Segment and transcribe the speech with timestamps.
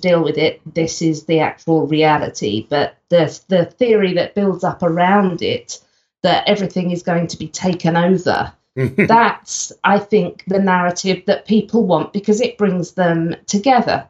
[0.00, 0.60] deal with it.
[0.74, 2.66] This is the actual reality.
[2.68, 5.80] But the the theory that builds up around it
[6.22, 8.52] that everything is going to be taken over.
[8.76, 14.06] that's, I think, the narrative that people want because it brings them together.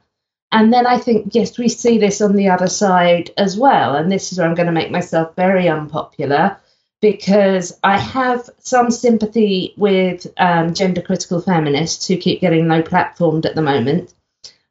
[0.50, 3.94] And then I think, yes, we see this on the other side as well.
[3.94, 6.56] And this is where I'm going to make myself very unpopular
[7.00, 13.44] because I have some sympathy with um, gender critical feminists who keep getting no platformed
[13.44, 14.14] at the moment.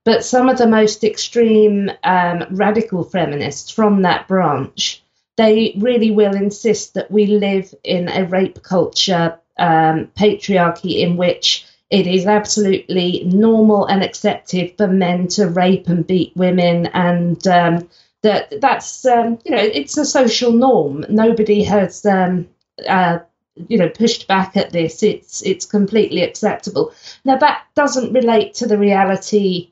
[0.06, 5.04] But some of the most extreme um, radical feminists from that branch,
[5.36, 11.66] they really will insist that we live in a rape culture um, patriarchy in which
[11.90, 17.90] it is absolutely normal and accepted for men to rape and beat women and um,
[18.22, 21.06] that that's um, you know it's a social norm.
[21.10, 22.48] Nobody has um,
[22.88, 23.20] uh,
[23.68, 25.04] you know pushed back at this.
[25.04, 26.92] It's it's completely acceptable.
[27.24, 29.72] Now that doesn't relate to the reality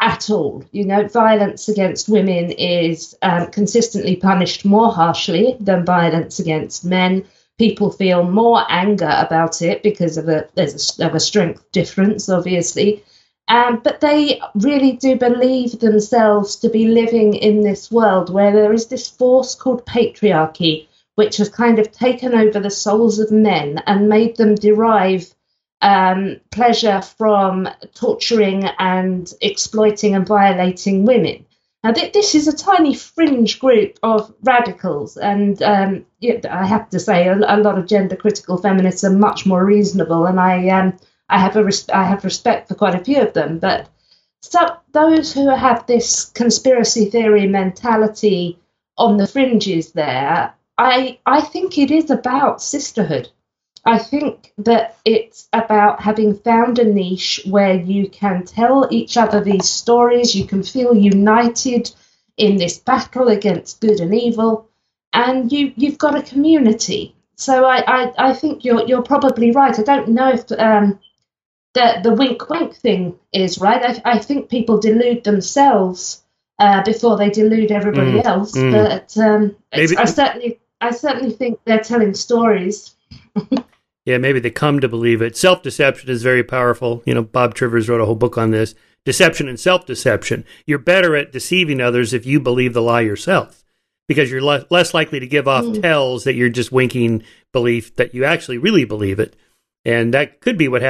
[0.00, 0.64] at all.
[0.72, 7.24] You know violence against women is um, consistently punished more harshly than violence against men.
[7.58, 12.28] People feel more anger about it because of a there's a, of a strength difference
[12.28, 13.04] obviously.
[13.48, 18.72] Um, but they really do believe themselves to be living in this world where there
[18.72, 20.86] is this force called patriarchy,
[21.16, 25.34] which has kind of taken over the souls of men and made them derive
[25.82, 31.44] um, pleasure from torturing and exploiting and violating women.
[31.82, 37.00] Now, th- this is a tiny fringe group of radicals, and um, I have to
[37.00, 40.98] say, a, a, lot of gender critical feminists are much more reasonable, and I um,
[41.30, 43.88] I have res- I have respect for quite a few of them, but
[44.42, 48.58] so those who have this conspiracy theory mentality
[48.98, 53.30] on the fringes there, I I think it is about sisterhood.
[53.84, 59.42] I think that it's about having found a niche where you can tell each other
[59.42, 61.90] these stories, you can feel united
[62.36, 64.68] in this battle against good and evil,
[65.12, 67.14] and you you've got a community.
[67.36, 69.78] So I, I, I think you're you're probably right.
[69.78, 70.98] I don't know if um,
[71.74, 74.00] the the wink wink thing is right.
[74.04, 76.22] I, I think people delude themselves
[76.58, 78.52] uh, before they delude everybody mm, else.
[78.52, 78.72] Mm.
[78.72, 82.94] But um, I certainly I certainly think they're telling stories.
[84.04, 85.36] yeah, maybe they come to believe it.
[85.36, 87.02] Self deception is very powerful.
[87.04, 88.74] You know, Bob Trivers wrote a whole book on this.
[89.04, 90.44] Deception and self deception.
[90.66, 93.64] You're better at deceiving others if you believe the lie yourself
[94.08, 95.80] because you're le- less likely to give off mm.
[95.80, 97.22] tells that you're just winking
[97.52, 99.36] belief that you actually really believe it.
[99.84, 100.78] And that could be what happens